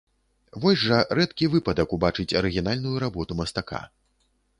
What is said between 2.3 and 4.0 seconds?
арыгінальную работу мастака.